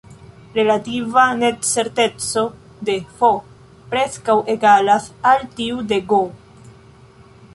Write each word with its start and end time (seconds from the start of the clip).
Relativa 0.53 1.25
necerteco 1.41 2.45
de 2.89 2.95
"F" 3.19 3.29
preskaŭ 3.93 4.39
egalas 4.55 5.07
al 5.33 5.47
tiu 5.59 5.87
de 5.93 6.01
"G". 6.15 6.21